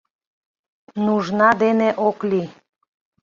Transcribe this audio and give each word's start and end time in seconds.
Нужна 1.05 1.49
дене 1.61 1.89
ок 2.07 2.17
лий. 2.29 2.49